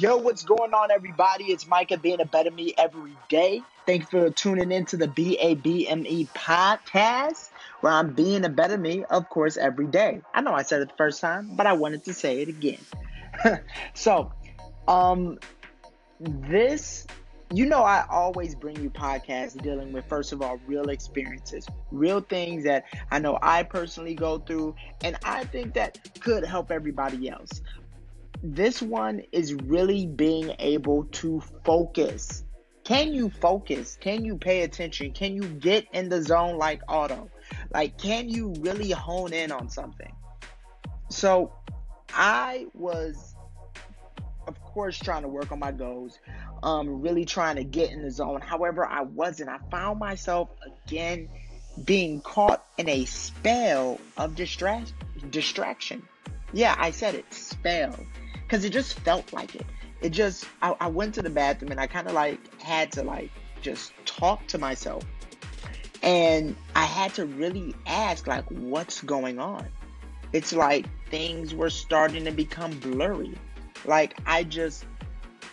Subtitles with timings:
[0.00, 1.46] Yo, what's going on, everybody?
[1.46, 3.62] It's Micah being a better me every day.
[3.84, 9.28] Thanks for tuning in to the BABME podcast, where I'm being a better me, of
[9.28, 10.20] course, every day.
[10.32, 12.78] I know I said it the first time, but I wanted to say it again.
[13.94, 14.32] so,
[14.86, 15.40] um,
[16.20, 17.04] this,
[17.52, 22.20] you know, I always bring you podcasts dealing with, first of all, real experiences, real
[22.20, 27.28] things that I know I personally go through, and I think that could help everybody
[27.28, 27.62] else
[28.42, 32.44] this one is really being able to focus.
[32.84, 33.98] Can you focus?
[34.00, 35.12] Can you pay attention?
[35.12, 37.30] Can you get in the zone like auto?
[37.72, 40.12] Like, can you really hone in on something?
[41.10, 41.52] So,
[42.14, 43.34] I was,
[44.46, 46.18] of course, trying to work on my goals,
[46.62, 48.40] um, really trying to get in the zone.
[48.40, 49.50] However, I wasn't.
[49.50, 50.48] I found myself
[50.86, 51.28] again
[51.84, 54.92] being caught in a spell of distract
[55.30, 56.02] distraction.
[56.52, 57.94] Yeah, I said it, spell
[58.48, 59.66] because it just felt like it.
[60.00, 63.02] It just, I, I went to the bathroom and I kind of like had to
[63.02, 63.30] like
[63.60, 65.04] just talk to myself.
[66.02, 69.66] And I had to really ask, like, what's going on?
[70.32, 73.34] It's like things were starting to become blurry.
[73.84, 74.86] Like, I just,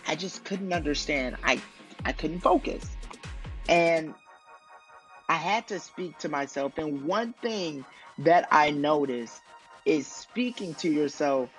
[0.08, 1.36] I just couldn't understand.
[1.44, 1.60] I,
[2.06, 2.96] I couldn't focus.
[3.68, 4.14] And
[5.28, 6.78] I had to speak to myself.
[6.78, 7.84] And one thing
[8.18, 9.42] that I noticed
[9.84, 11.50] is speaking to yourself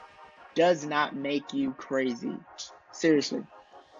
[0.58, 2.33] does not make you crazy.
[2.91, 3.44] Seriously.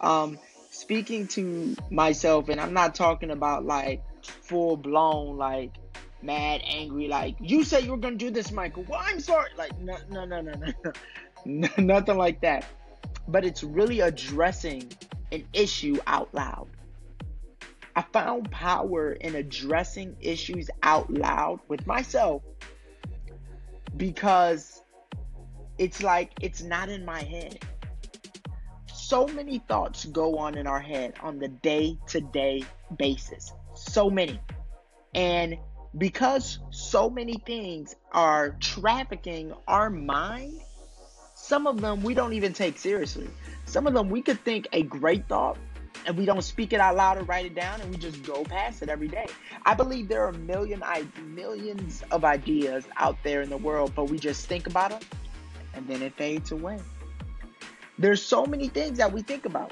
[0.02, 0.40] Um,
[0.72, 5.76] speaking to myself, and I'm not talking about like full blown, like
[6.24, 8.86] mad, angry, like you said you were gonna do this, Michael.
[8.90, 9.52] Well, I'm sorry.
[9.56, 10.54] Like no, no, no, no,
[11.46, 12.66] no, nothing like that.
[13.28, 14.92] But it's really addressing
[15.32, 16.68] an issue out loud.
[17.96, 22.42] I found power in addressing issues out loud with myself
[23.96, 24.82] because
[25.78, 27.60] it's like it's not in my head.
[28.94, 32.64] So many thoughts go on in our head on the day to day
[32.98, 33.54] basis.
[33.76, 34.40] So many.
[35.16, 35.58] And
[35.98, 40.60] because so many things are trafficking our mind,
[41.36, 43.30] some of them we don't even take seriously.
[43.66, 45.58] Some of them we could think a great thought
[46.06, 48.44] and we don't speak it out loud or write it down and we just go
[48.44, 49.28] past it every day.
[49.66, 50.84] I believe there are million
[51.24, 55.02] millions of ideas out there in the world, but we just think about them
[55.78, 56.80] and then it fades away.
[58.00, 59.72] There's so many things that we think about.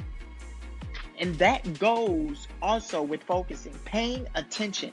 [1.20, 4.92] And that goes also with focusing, paying attention.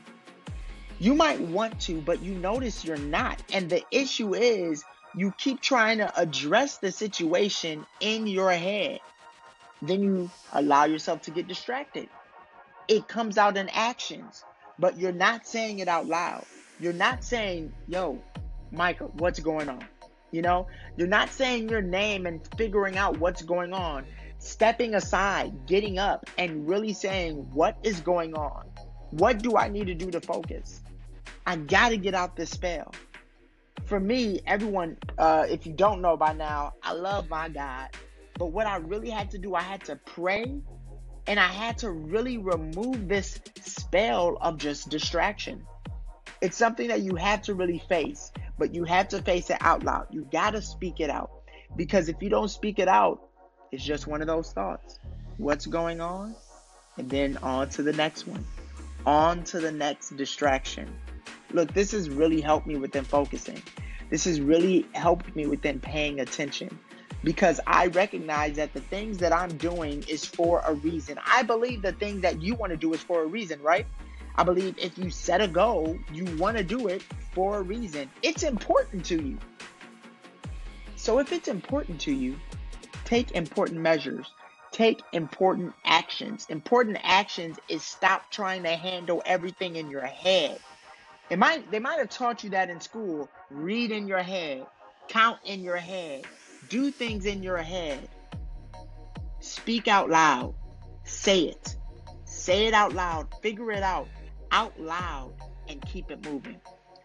[0.98, 3.42] You might want to, but you notice you're not.
[3.52, 4.84] And the issue is
[5.14, 9.00] you keep trying to address the situation in your head.
[9.82, 12.08] Then you allow yourself to get distracted.
[12.88, 14.44] It comes out in actions,
[14.78, 16.44] but you're not saying it out loud.
[16.78, 18.22] You're not saying, yo,
[18.70, 19.84] Michael, what's going on?
[20.32, 20.66] You know,
[20.96, 24.06] you're not saying your name and figuring out what's going on,
[24.38, 28.66] stepping aside, getting up, and really saying, What is going on?
[29.10, 30.82] What do I need to do to focus?
[31.46, 32.94] I got to get out this spell.
[33.84, 37.90] For me, everyone, uh, if you don't know by now, I love my God.
[38.38, 40.62] But what I really had to do, I had to pray
[41.26, 45.64] and I had to really remove this spell of just distraction.
[46.40, 49.82] It's something that you have to really face but you have to face it out
[49.82, 50.06] loud.
[50.10, 51.30] You got to speak it out.
[51.76, 53.28] Because if you don't speak it out,
[53.70, 54.98] it's just one of those thoughts.
[55.38, 56.34] What's going on?
[56.98, 58.44] And then on to the next one.
[59.06, 60.94] On to the next distraction.
[61.52, 63.62] Look, this has really helped me within focusing.
[64.10, 66.78] This has really helped me within paying attention
[67.24, 71.18] because I recognize that the things that I'm doing is for a reason.
[71.26, 73.86] I believe the thing that you want to do is for a reason, right?
[74.36, 78.08] I believe if you set a goal, you want to do it for a reason.
[78.22, 79.38] It's important to you.
[80.96, 82.36] So if it's important to you,
[83.04, 84.30] take important measures.
[84.70, 86.46] Take important actions.
[86.48, 90.58] Important actions is stop trying to handle everything in your head.
[91.28, 93.28] It might they might have taught you that in school.
[93.50, 94.66] Read in your head,
[95.08, 96.24] count in your head,
[96.70, 98.08] do things in your head.
[99.40, 100.54] Speak out loud.
[101.04, 101.76] Say it.
[102.24, 103.28] Say it out loud.
[103.42, 104.08] Figure it out
[104.52, 105.32] out loud
[105.68, 106.60] and keep it moving.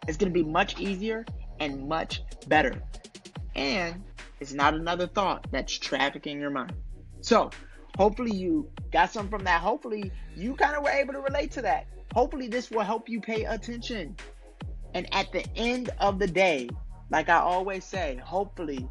[0.08, 1.26] It's going to be much easier
[1.60, 2.82] and much better.
[3.56, 4.04] And
[4.40, 6.74] it's not another thought that's trafficking your mind.
[7.22, 7.50] So,
[7.98, 9.62] hopefully, you got something from that.
[9.62, 11.88] Hopefully, you kind of were able to relate to that.
[12.14, 14.16] Hopefully, this will help you pay attention.
[14.94, 16.70] And at the end of the day,
[17.10, 18.88] like I always say, hopefully,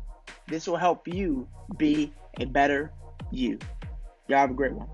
[0.49, 2.93] this will help you be a better
[3.31, 3.59] you.
[4.29, 4.89] Y'all have a great one.